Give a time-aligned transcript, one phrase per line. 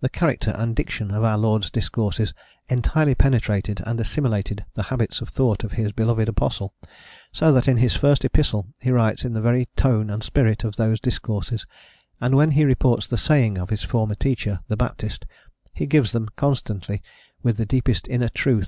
[0.00, 2.34] "The character and diction of our Lord's discourses
[2.68, 6.74] entirely penetrated and assimilated the habits of thought of His beloved Apostle;
[7.30, 10.74] so that in his first epistle he writes in the very tone and spirit of
[10.74, 11.64] those discourses;
[12.20, 15.24] and when reporting the sayings of his former teacher, the Baptist,
[15.72, 17.00] he gives them, consistently
[17.44, 18.64] with the deepest inner truth